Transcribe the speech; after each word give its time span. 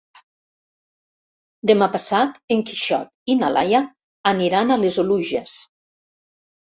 Demà 1.71 1.89
passat 1.97 2.41
en 2.55 2.65
Quixot 2.69 3.35
i 3.35 3.37
na 3.43 3.53
Laia 3.59 3.83
aniran 4.33 4.77
a 4.77 4.83
les 4.85 4.99
Oluges. 5.05 5.55